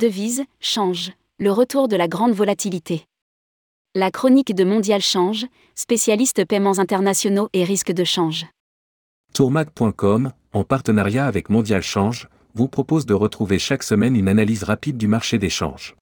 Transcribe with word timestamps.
Devise, 0.00 0.44
change, 0.60 1.12
le 1.38 1.52
retour 1.52 1.86
de 1.86 1.94
la 1.94 2.08
grande 2.08 2.32
volatilité. 2.32 3.04
La 3.94 4.10
chronique 4.10 4.54
de 4.54 4.64
Mondial 4.64 5.02
Change, 5.02 5.44
spécialiste 5.74 6.46
paiements 6.46 6.78
internationaux 6.78 7.50
et 7.52 7.64
risques 7.64 7.92
de 7.92 8.04
change. 8.04 8.46
Tourmac.com, 9.34 10.32
en 10.54 10.64
partenariat 10.64 11.26
avec 11.26 11.50
Mondial 11.50 11.82
Change, 11.82 12.30
vous 12.54 12.66
propose 12.66 13.04
de 13.04 13.12
retrouver 13.12 13.58
chaque 13.58 13.82
semaine 13.82 14.16
une 14.16 14.28
analyse 14.28 14.62
rapide 14.62 14.96
du 14.96 15.06
marché 15.06 15.36
des 15.36 15.50
changes. 15.50 15.96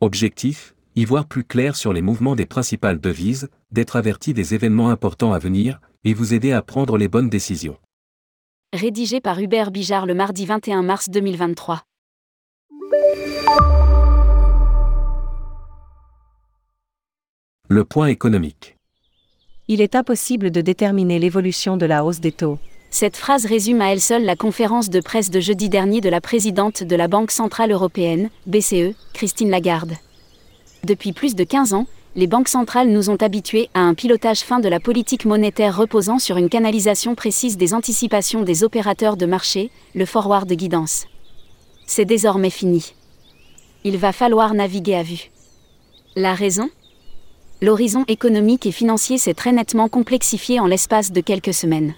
Objectif 0.00 0.74
y 0.96 1.04
voir 1.04 1.26
plus 1.26 1.44
clair 1.44 1.76
sur 1.76 1.92
les 1.92 2.00
mouvements 2.00 2.34
des 2.34 2.46
principales 2.46 2.98
devises, 2.98 3.50
d'être 3.72 3.96
averti 3.96 4.32
des 4.32 4.54
événements 4.54 4.88
importants 4.88 5.34
à 5.34 5.38
venir, 5.38 5.82
et 6.04 6.14
vous 6.14 6.32
aider 6.32 6.52
à 6.52 6.62
prendre 6.62 6.96
les 6.96 7.08
bonnes 7.08 7.28
décisions. 7.28 7.76
Rédigé 8.72 9.20
par 9.20 9.38
Hubert 9.38 9.70
Bijard 9.70 10.06
le 10.06 10.14
mardi 10.14 10.46
21 10.46 10.82
mars 10.82 11.10
2023. 11.10 11.82
Le 17.68 17.84
point 17.84 18.08
économique. 18.08 18.76
Il 19.66 19.80
est 19.80 19.94
impossible 19.94 20.50
de 20.50 20.60
déterminer 20.60 21.18
l'évolution 21.18 21.78
de 21.78 21.86
la 21.86 22.04
hausse 22.04 22.20
des 22.20 22.32
taux. 22.32 22.58
Cette 22.90 23.16
phrase 23.16 23.46
résume 23.46 23.80
à 23.80 23.92
elle 23.92 24.00
seule 24.00 24.24
la 24.24 24.36
conférence 24.36 24.90
de 24.90 25.00
presse 25.00 25.30
de 25.30 25.40
jeudi 25.40 25.70
dernier 25.70 26.02
de 26.02 26.10
la 26.10 26.20
présidente 26.20 26.82
de 26.82 26.96
la 26.96 27.08
Banque 27.08 27.30
Centrale 27.30 27.72
Européenne, 27.72 28.28
BCE, 28.46 28.94
Christine 29.14 29.48
Lagarde. 29.48 29.94
Depuis 30.84 31.12
plus 31.12 31.34
de 31.34 31.44
15 31.44 31.72
ans, 31.72 31.86
les 32.14 32.26
banques 32.26 32.48
centrales 32.48 32.90
nous 32.90 33.08
ont 33.08 33.16
habitués 33.16 33.70
à 33.72 33.80
un 33.80 33.94
pilotage 33.94 34.40
fin 34.40 34.60
de 34.60 34.68
la 34.68 34.80
politique 34.80 35.24
monétaire 35.24 35.74
reposant 35.74 36.18
sur 36.18 36.36
une 36.36 36.50
canalisation 36.50 37.14
précise 37.14 37.56
des 37.56 37.72
anticipations 37.72 38.42
des 38.42 38.64
opérateurs 38.64 39.16
de 39.16 39.24
marché, 39.24 39.70
le 39.94 40.04
forward 40.04 40.46
de 40.46 40.54
guidance. 40.54 41.06
C'est 41.94 42.06
désormais 42.06 42.48
fini. 42.48 42.94
Il 43.84 43.98
va 43.98 44.12
falloir 44.12 44.54
naviguer 44.54 44.94
à 44.94 45.02
vue. 45.02 45.30
La 46.16 46.32
raison? 46.32 46.70
L'horizon 47.60 48.06
économique 48.08 48.64
et 48.64 48.72
financier 48.72 49.18
s'est 49.18 49.34
très 49.34 49.52
nettement 49.52 49.90
complexifié 49.90 50.58
en 50.58 50.64
l'espace 50.64 51.12
de 51.12 51.20
quelques 51.20 51.52
semaines. 51.52 51.92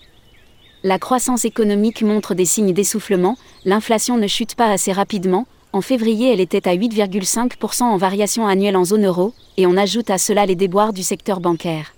La 0.83 0.98
croissance 0.98 1.45
économique 1.45 2.03
montre 2.03 2.34
des 2.34 2.45
signes 2.45 2.72
d'essoufflement, 2.72 3.37
l'inflation 3.65 4.17
ne 4.17 4.27
chute 4.27 4.56
pas 4.56 4.72
assez 4.72 4.91
rapidement, 4.91 5.47
en 5.72 5.81
février 5.81 6.33
elle 6.33 6.41
était 6.41 6.67
à 6.67 6.75
8,5% 6.75 7.84
en 7.84 7.97
variation 7.97 8.48
annuelle 8.48 8.77
en 8.77 8.84
zone 8.84 9.06
euro, 9.06 9.33
et 9.56 9.65
on 9.65 9.77
ajoute 9.77 10.11
à 10.11 10.19
cela 10.19 10.45
les 10.45 10.56
déboires 10.56 10.92
du 10.92 11.05
secteur 11.05 11.39
bancaire. 11.39 11.95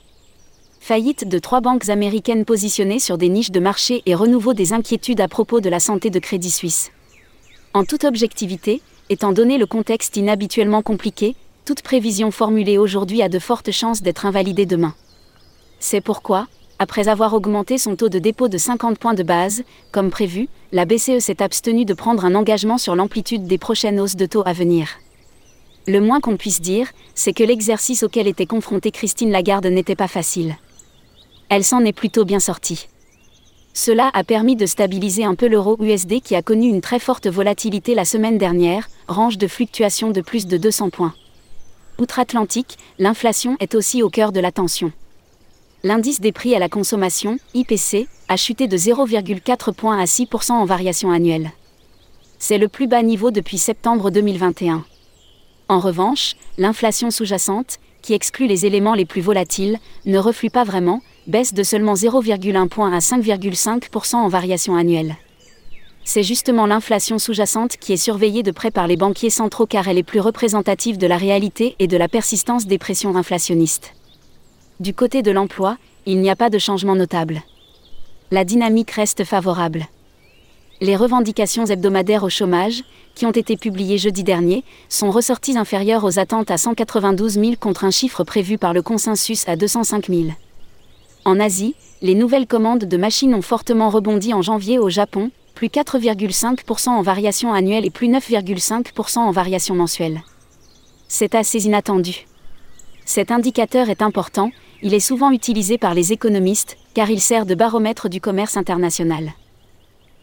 Faillite 0.81 1.27
de 1.27 1.39
trois 1.39 1.63
banques 1.63 1.89
américaines 1.89 2.45
positionnées 2.45 2.99
sur 2.99 3.17
des 3.17 3.31
niches 3.31 3.53
de 3.53 3.61
marché 3.61 4.03
et 4.05 4.15
renouveau 4.15 4.53
des 4.53 4.75
inquiétudes 4.75 5.23
à 5.23 5.29
propos 5.29 5.63
de 5.63 5.71
la 5.71 5.81
santé 5.81 6.11
de 6.11 6.19
Crédit 6.19 6.51
Suisse. 6.51 6.91
En 7.77 7.85
toute 7.85 8.05
objectivité, 8.05 8.81
étant 9.11 9.33
donné 9.33 9.59
le 9.59 9.67
contexte 9.67 10.17
inhabituellement 10.17 10.81
compliqué, 10.81 11.37
toute 11.67 11.83
prévision 11.83 12.31
formulée 12.31 12.79
aujourd'hui 12.79 13.21
a 13.21 13.29
de 13.29 13.39
fortes 13.39 13.71
chances 13.71 14.01
d'être 14.01 14.25
invalidée 14.25 14.65
demain. 14.65 14.95
C'est 15.79 16.01
pourquoi, 16.01 16.47
après 16.79 17.09
avoir 17.09 17.35
augmenté 17.35 17.77
son 17.77 17.95
taux 17.95 18.09
de 18.09 18.19
dépôt 18.19 18.49
de 18.49 18.57
50 18.57 18.99
points 18.99 19.13
de 19.13 19.23
base, 19.23 19.63
comme 19.93 20.09
prévu, 20.09 20.49
la 20.73 20.87
BCE 20.87 21.19
s'est 21.19 21.43
abstenue 21.43 21.85
de 21.85 21.93
prendre 21.93 22.25
un 22.25 22.35
engagement 22.35 22.79
sur 22.79 22.97
l'amplitude 22.97 23.47
des 23.47 23.59
prochaines 23.59 24.01
hausses 24.01 24.17
de 24.17 24.25
taux 24.25 24.45
à 24.47 24.55
venir. 24.55 24.89
Le 25.87 26.01
moins 26.01 26.21
qu'on 26.21 26.39
puisse 26.39 26.63
dire, 26.63 26.89
c'est 27.15 27.35
que 27.35 27.45
l'exercice 27.45 28.03
auquel 28.03 28.27
était 28.27 28.47
confrontée 28.47 28.91
Christine 28.91 29.31
Lagarde 29.31 29.67
n'était 29.67 29.97
pas 29.97 30.09
facile. 30.09 30.57
Elle 31.51 31.63
s'en 31.63 31.85
est 31.85 31.93
plutôt 31.93 32.25
bien 32.25 32.41
sortie. 32.41 32.89
Cela 33.79 34.11
a 34.15 34.25
permis 34.25 34.57
de 34.57 34.65
stabiliser 34.65 35.25
un 35.25 35.35
peu 35.35 35.49
l'euro 35.49 35.77
USD 35.79 36.23
qui 36.23 36.35
a 36.35 36.41
connu 36.41 36.67
une 36.67 36.81
très 36.81 36.99
forte 36.99 37.27
volatilité 37.27 37.95
la 37.95 38.07
semaine 38.07 38.39
dernière, 38.39 38.89
range 39.07 39.37
de 39.37 39.47
fluctuation 39.47 40.11
de 40.13 40.23
plus 40.23 40.47
de 40.47 40.57
200 40.57 40.89
points. 40.89 41.13
Outre-Atlantique, 41.99 42.79
l'inflation 42.99 43.59
est 43.61 43.75
aussi 43.75 44.03
au 44.03 44.09
cœur 44.09 44.33
de 44.33 44.41
l'attention. 44.41 44.93
L'indice 45.85 46.23
des 46.23 46.33
prix 46.33 46.55
à 46.55 46.59
la 46.59 46.71
consommation, 46.71 47.37
IPC, 47.53 48.09
a 48.29 48.39
chuté 48.39 48.67
de 48.67 48.79
0,4 48.79 49.75
points 49.75 49.99
à 49.99 50.07
6% 50.07 50.53
en 50.53 50.65
variation 50.65 51.11
annuelle. 51.11 51.51
C'est 52.39 52.57
le 52.57 52.69
plus 52.69 52.87
bas 52.87 53.03
niveau 53.03 53.31
depuis 53.31 53.59
septembre 53.59 54.11
2021. 54.11 54.87
En 55.69 55.81
revanche, 55.81 56.33
l'inflation 56.57 57.11
sous-jacente, 57.11 57.77
qui 58.01 58.15
exclut 58.15 58.47
les 58.47 58.65
éléments 58.65 58.95
les 58.95 59.05
plus 59.05 59.21
volatiles, 59.21 59.79
ne 60.07 60.19
reflue 60.19 60.51
pas 60.51 60.65
vraiment, 60.65 61.03
baisse 61.27 61.55
de 61.55 61.63
seulement 61.63 61.95
0,1 61.95 62.69
point 62.69 62.93
à 62.93 62.99
5,5% 62.99 64.17
en 64.17 64.29
variation 64.29 64.77
annuelle 64.77 65.17
c'est 66.07 66.23
justement 66.23 66.67
l'inflation 66.67 67.19
sous-jacente 67.19 67.77
qui 67.79 67.93
est 67.93 67.97
surveillée 67.97 68.45
de 68.45 68.53
près 68.53 68.71
par 68.71 68.87
les 68.87 68.97
banquiers 68.97 69.29
centraux 69.29 69.67
car 69.67 69.89
elle 69.89 69.99
est 69.99 70.05
plus 70.05 70.21
représentative 70.21 70.99
de 70.99 71.07
la 71.07 71.17
réalité 71.17 71.75
et 71.81 71.89
de 71.89 71.97
la 71.97 72.09
persistance 72.09 72.67
des 72.67 72.79
pressions 72.79 73.17
inflationnistes. 73.17 73.93
Du 74.79 74.95
côté 74.95 75.23
de 75.23 75.33
l'emploi, 75.33 75.79
il 76.07 76.21
n'y 76.21 76.31
a 76.31 76.37
pas 76.37 76.49
de 76.49 76.59
changement 76.59 76.95
notable. 76.95 77.43
La 78.31 78.45
dynamique 78.45 78.93
reste 78.93 79.25
favorable. 79.25 79.87
Les 80.81 80.95
revendications 80.95 81.67
hebdomadaires 81.67 82.23
au 82.23 82.29
chômage, 82.29 82.85
qui 83.17 83.27
ont 83.27 83.33
été 83.33 83.57
publiées 83.57 83.99
jeudi 83.99 84.23
dernier, 84.23 84.63
sont 84.89 85.11
ressorties 85.11 85.59
inférieures 85.59 86.05
aux 86.05 86.21
attentes 86.21 86.53
à 86.53 86.57
192 86.57 87.33
000 87.33 87.57
contre 87.59 87.85
un 87.85 87.91
chiffre 87.91 88.23
prévu 88.23 88.59
par 88.59 88.75
le 88.75 88.83
consensus 88.83 89.49
à 89.49 89.57
205 89.57 90.07
000. 90.07 90.27
En 91.27 91.41
Asie, 91.41 91.75
les 92.03 92.15
nouvelles 92.15 92.47
commandes 92.47 92.85
de 92.85 92.97
machines 92.97 93.35
ont 93.35 93.43
fortement 93.43 93.91
rebondi 93.91 94.33
en 94.33 94.43
janvier 94.43 94.79
au 94.79 94.89
Japon, 94.89 95.33
plus 95.57 95.67
4,5% 95.67 96.91
en 96.91 97.03
variation 97.03 97.53
annuelle 97.53 97.85
et 97.85 97.91
plus 97.91 98.07
9,5% 98.07 99.19
en 99.19 99.33
variation 99.33 99.75
mensuelle. 99.75 100.23
C'est 101.09 101.35
assez 101.35 101.67
inattendu. 101.67 102.29
Cet 103.05 103.33
indicateur 103.33 103.91
est 103.91 104.03
important, 104.03 104.53
il 104.83 104.95
est 104.95 105.01
souvent 105.01 105.33
utilisé 105.33 105.79
par 105.79 105.95
les 105.95 106.13
économistes, 106.13 106.77
car 106.95 107.11
il 107.11 107.21
sert 107.21 107.45
de 107.45 107.57
baromètre 107.57 108.09
du 108.09 108.21
commerce 108.21 108.57
international. 108.57 109.33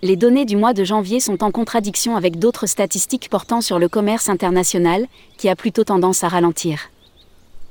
Les 0.03 0.15
données 0.15 0.45
du 0.45 0.55
mois 0.55 0.73
de 0.73 0.85
janvier 0.85 1.19
sont 1.19 1.43
en 1.43 1.51
contradiction 1.51 2.15
avec 2.15 2.39
d'autres 2.39 2.65
statistiques 2.65 3.27
portant 3.29 3.59
sur 3.59 3.77
le 3.77 3.89
commerce 3.89 4.29
international, 4.29 5.07
qui 5.37 5.49
a 5.49 5.57
plutôt 5.57 5.83
tendance 5.83 6.23
à 6.23 6.29
ralentir. 6.29 6.91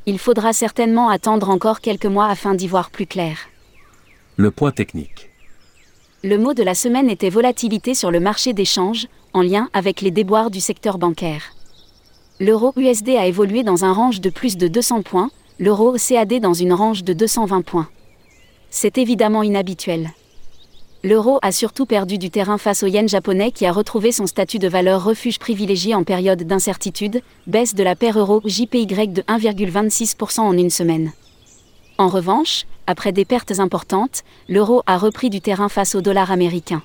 Il 0.05 0.19
faudra 0.19 0.53
certainement 0.53 1.09
attendre 1.09 1.49
encore 1.49 1.81
quelques 1.81 2.07
mois 2.07 2.27
afin 2.27 2.55
d'y 2.55 2.67
voir 2.67 2.91
plus 2.91 3.07
clair. 3.07 3.39
Le 4.37 4.51
point 4.51 4.73
technique. 4.73 5.31
Le 6.25 6.39
mot 6.39 6.55
de 6.55 6.63
la 6.65 6.75
semaine 6.75 7.09
était 7.09 7.31
volatilité 7.31 7.95
sur 7.95 8.11
le 8.11 8.19
marché 8.19 8.53
des 8.53 8.65
changes, 8.65 9.07
en 9.33 9.43
lien 9.43 9.69
avec 9.73 10.01
les 10.01 10.11
déboires 10.11 10.51
du 10.51 10.61
secteur 10.61 10.99
bancaire. 10.99 11.55
L'euro 12.41 12.73
USD 12.77 13.11
a 13.11 13.27
évolué 13.27 13.63
dans 13.63 13.85
un 13.85 13.93
range 13.93 14.21
de 14.21 14.31
plus 14.31 14.57
de 14.57 14.67
200 14.67 15.03
points, 15.03 15.31
l'euro 15.61 15.97
CAD 15.97 16.41
dans 16.41 16.55
une 16.55 16.73
range 16.73 17.05
de 17.05 17.13
220 17.13 17.63
points. 17.63 17.89
C'est 18.71 18.99
évidemment 18.99 19.45
inhabituel. 19.45 20.11
L'euro 21.05 21.41
a 21.43 21.51
surtout 21.51 21.85
perdu 21.85 22.17
du 22.17 22.31
terrain 22.31 22.59
face 22.59 22.85
au 22.85 22.87
yen 22.87 23.09
japonais 23.09 23.51
qui 23.51 23.67
a 23.67 23.73
retrouvé 23.73 24.13
son 24.13 24.29
statut 24.29 24.61
de 24.61 24.69
valeur 24.69 25.03
refuge 25.03 25.41
privilégié 25.41 25.97
en 25.97 26.05
période 26.05 26.45
d'incertitude, 26.45 27.23
baisse 27.49 27.75
de 27.75 27.83
la 27.83 27.97
paire 27.97 28.21
euro-JPY 28.21 29.09
de 29.09 29.23
1,26% 29.23 30.41
en 30.41 30.57
une 30.57 30.71
semaine. 30.71 31.13
En 31.99 32.07
revanche, 32.07 32.67
après 32.87 33.11
des 33.11 33.25
pertes 33.25 33.59
importantes, 33.59 34.23
l'euro 34.49 34.83
a 34.87 34.97
repris 34.97 35.29
du 35.29 35.41
terrain 35.41 35.69
face 35.69 35.97
au 35.97 36.03
dollar 36.03 36.31
américain. 36.31 36.83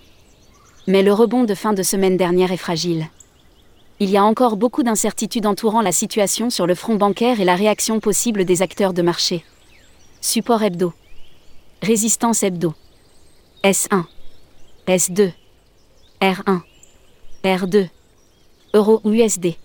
Mais 0.88 1.04
le 1.04 1.14
rebond 1.14 1.44
de 1.44 1.54
fin 1.54 1.74
de 1.74 1.84
semaine 1.84 2.18
dernière 2.18 2.52
est 2.52 2.58
fragile. 2.58 3.08
Il 4.00 4.10
y 4.10 4.18
a 4.18 4.24
encore 4.24 4.58
beaucoup 4.58 4.82
d'incertitudes 4.82 5.46
entourant 5.46 5.82
la 5.82 5.92
situation 5.92 6.50
sur 6.50 6.66
le 6.66 6.74
front 6.74 6.96
bancaire 6.96 7.40
et 7.40 7.46
la 7.46 7.56
réaction 7.56 8.00
possible 8.00 8.46
des 8.46 8.64
acteurs 8.64 8.94
de 8.94 9.04
marché. 9.04 9.44
Support 10.22 10.64
hebdo. 10.64 10.94
Résistance 11.84 12.42
hebdo. 12.42 12.74
S1. 13.64 14.06
S2. 14.88 15.34
R1. 16.22 16.62
R2. 17.44 17.90
Euro 18.74 19.02
USD. 19.04 19.58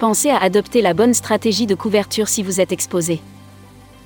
Pensez 0.00 0.30
à 0.30 0.38
adopter 0.38 0.80
la 0.80 0.94
bonne 0.94 1.12
stratégie 1.12 1.66
de 1.66 1.74
couverture 1.74 2.26
si 2.26 2.42
vous 2.42 2.58
êtes 2.58 2.72
exposé. 2.72 3.20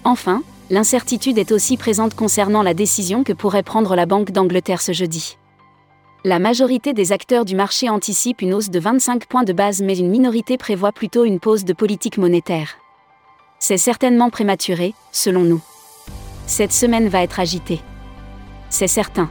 Enfin, 0.02 0.42
l'incertitude 0.68 1.38
est 1.38 1.52
aussi 1.52 1.76
présente 1.76 2.16
concernant 2.16 2.64
la 2.64 2.74
décision 2.74 3.22
que 3.22 3.32
pourrait 3.32 3.62
prendre 3.62 3.94
la 3.94 4.04
Banque 4.04 4.32
d'Angleterre 4.32 4.82
ce 4.82 4.90
jeudi. 4.90 5.38
La 6.24 6.40
majorité 6.40 6.94
des 6.94 7.12
acteurs 7.12 7.44
du 7.44 7.54
marché 7.54 7.88
anticipent 7.88 8.42
une 8.42 8.54
hausse 8.54 8.70
de 8.70 8.80
25 8.80 9.26
points 9.26 9.44
de 9.44 9.52
base 9.52 9.82
mais 9.82 9.96
une 9.96 10.10
minorité 10.10 10.58
prévoit 10.58 10.90
plutôt 10.90 11.24
une 11.24 11.38
pause 11.38 11.64
de 11.64 11.72
politique 11.72 12.18
monétaire. 12.18 12.70
C'est 13.60 13.78
certainement 13.78 14.30
prématuré, 14.30 14.94
selon 15.12 15.42
nous. 15.42 15.60
Cette 16.48 16.72
semaine 16.72 17.06
va 17.06 17.22
être 17.22 17.38
agitée. 17.38 17.80
C'est 18.68 18.88
certain. 18.88 19.30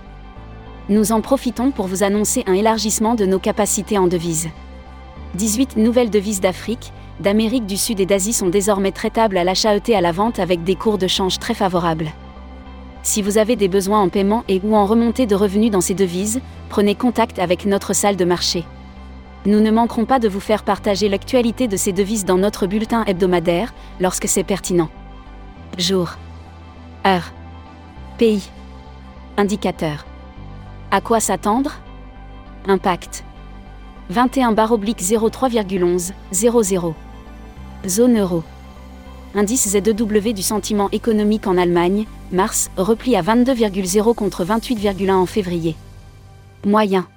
Nous 0.88 1.12
en 1.12 1.20
profitons 1.20 1.72
pour 1.72 1.88
vous 1.88 2.04
annoncer 2.04 2.46
un 2.48 2.54
élargissement 2.54 3.16
de 3.16 3.26
nos 3.26 3.40
capacités 3.40 3.98
en 3.98 4.08
devises. 4.08 4.48
18 5.36 5.78
nouvelles 5.78 6.12
devises 6.12 6.42
d'Afrique, 6.42 6.94
d'Amérique 7.20 7.66
du 7.66 7.78
Sud 7.78 8.00
et 8.00 8.06
d'Asie 8.06 8.34
sont 8.34 8.50
désormais 8.50 8.92
traitables 8.92 9.38
à 9.38 9.44
l'achat 9.44 9.76
et 9.88 9.96
à 9.96 10.02
la 10.02 10.12
vente 10.12 10.40
avec 10.40 10.64
des 10.64 10.76
cours 10.76 10.98
de 10.98 11.08
change 11.08 11.40
très 11.40 11.54
favorables. 11.54 12.12
Si 13.02 13.22
vous 13.22 13.38
avez 13.38 13.56
des 13.56 13.68
besoins 13.68 14.02
en 14.02 14.10
paiement 14.10 14.44
et 14.48 14.62
ou 14.64 14.76
en 14.76 14.86
remontée 14.86 15.26
de 15.26 15.36
revenus 15.36 15.72
dans 15.72 15.82
ces 15.82 15.94
devises, 15.94 16.40
prenez 16.70 16.96
contact 16.96 17.40
avec 17.40 17.66
notre 17.66 17.94
salle 17.94 18.16
de 18.16 18.26
marché. 18.26 18.64
Nous 19.46 19.60
ne 19.60 19.72
manquerons 19.72 20.06
pas 20.06 20.20
de 20.20 20.30
vous 20.30 20.40
faire 20.40 20.64
partager 20.64 21.10
l'actualité 21.10 21.68
de 21.68 21.76
ces 21.76 21.92
devises 21.92 22.26
dans 22.26 22.38
notre 22.38 22.66
bulletin 22.66 23.04
hebdomadaire, 23.06 23.74
lorsque 24.00 24.28
c'est 24.28 24.44
pertinent. 24.44 24.90
Jour. 25.78 26.12
Heure. 27.06 27.34
Pays. 28.18 28.50
Indicateur. 29.36 30.06
À 30.92 31.02
quoi 31.02 31.20
s'attendre? 31.20 31.72
Impact. 32.68 33.26
21 34.10 34.56
oblique 34.72 35.02
03,11, 35.02 36.12
00. 36.32 36.96
Zone 37.88 38.20
euro. 38.20 38.44
Indice 39.36 39.68
Z2W 39.68 40.34
du 40.34 40.44
sentiment 40.44 40.90
économique 40.92 41.48
en 41.48 41.58
Allemagne, 41.58 42.06
mars, 42.32 42.70
repli 42.78 43.16
à 43.16 43.22
22,0 43.22 44.14
contre 44.14 44.46
28,1 44.46 45.12
en 45.12 45.26
février. 45.26 45.76
Moyen. 46.66 47.08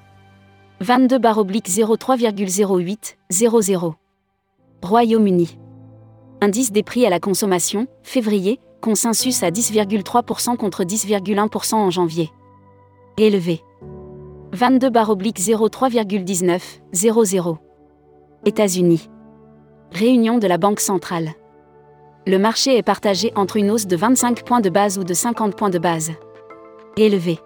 22 0.81 1.19
oblique 1.37 1.69
03,08, 1.69 3.17
00. 3.31 3.94
Royaume-Uni. 4.83 5.59
Indice 6.41 6.71
des 6.71 6.83
prix 6.83 7.06
à 7.06 7.11
la 7.11 7.19
consommation, 7.19 7.87
février, 8.03 8.61
consensus 8.81 9.43
à 9.43 9.50
10,3% 9.50 10.56
contre 10.56 10.85
10,1% 10.85 11.75
en 11.75 11.91
janvier. 11.91 12.31
Élevé. 13.19 13.62
22 14.56 14.91
oblique 15.08 15.38
03,19, 15.38 16.61
00. 16.93 17.58
États-Unis. 18.47 19.11
Réunion 19.93 20.38
de 20.38 20.47
la 20.47 20.56
Banque 20.56 20.81
centrale 20.81 21.35
le 22.29 22.38
marché 22.41 22.76
est 22.76 22.82
partagé 22.82 23.32
entre 23.37 23.56
une 23.56 23.70
hausse 23.70 23.87
de 23.87 23.94
25 23.94 24.44
points 24.44 24.58
de 24.61 24.69
base 24.69 24.99
ou 24.99 25.05
de 25.05 25.14
50 25.14 25.56
points 25.56 25.70
de 25.70 25.79
base. 25.79 26.11
Élevé. 26.97 27.38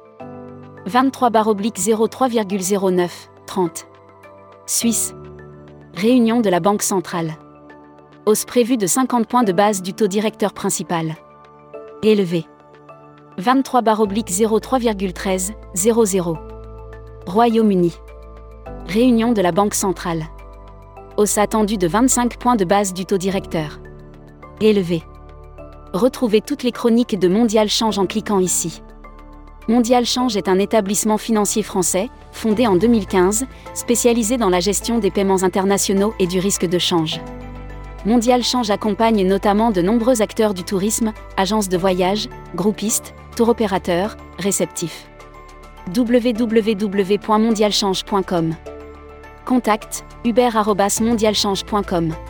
23 0.86 1.28
03,09, 1.28 3.10
30. 3.46 3.86
Suisse. 4.64 5.14
Réunion 5.94 6.40
de 6.40 6.48
la 6.48 6.60
Banque 6.60 6.82
centrale. 6.82 7.34
Hausse 8.24 8.46
prévue 8.46 8.78
de 8.78 8.86
50 8.86 9.26
points 9.26 9.42
de 9.42 9.52
base 9.52 9.82
du 9.82 9.92
taux 9.92 10.06
directeur 10.06 10.54
principal. 10.54 11.14
Élevé. 12.02 12.46
23 13.36 13.82
03,13, 13.82 15.50
00. 15.74 16.49
Royaume-Uni. 17.26 17.92
Réunion 18.86 19.32
de 19.32 19.42
la 19.42 19.52
Banque 19.52 19.74
centrale. 19.74 20.24
Hausse 21.16 21.38
attendue 21.38 21.76
de 21.76 21.86
25 21.86 22.38
points 22.38 22.56
de 22.56 22.64
base 22.64 22.92
du 22.92 23.04
taux 23.04 23.18
directeur 23.18 23.80
élevé. 24.60 25.02
Retrouvez 25.92 26.40
toutes 26.40 26.62
les 26.62 26.72
chroniques 26.72 27.18
de 27.18 27.28
Mondial 27.28 27.68
Change 27.68 27.98
en 27.98 28.06
cliquant 28.06 28.38
ici. 28.38 28.82
Mondial 29.68 30.04
Change 30.04 30.36
est 30.36 30.48
un 30.48 30.58
établissement 30.58 31.16
financier 31.16 31.62
français, 31.62 32.10
fondé 32.32 32.66
en 32.66 32.76
2015, 32.76 33.46
spécialisé 33.74 34.36
dans 34.36 34.50
la 34.50 34.60
gestion 34.60 34.98
des 34.98 35.10
paiements 35.10 35.42
internationaux 35.42 36.14
et 36.18 36.26
du 36.26 36.38
risque 36.38 36.66
de 36.66 36.78
change. 36.78 37.20
Mondial 38.04 38.42
Change 38.42 38.70
accompagne 38.70 39.26
notamment 39.26 39.70
de 39.70 39.82
nombreux 39.82 40.22
acteurs 40.22 40.54
du 40.54 40.64
tourisme, 40.64 41.12
agences 41.36 41.68
de 41.68 41.78
voyage, 41.78 42.28
groupistes, 42.54 43.14
tour 43.36 43.48
opérateurs, 43.48 44.16
réceptifs. 44.38 45.10
www.mondialchange.com 45.90 48.54
Contact 49.44 50.04
uber.mondialchange.com 50.24 52.29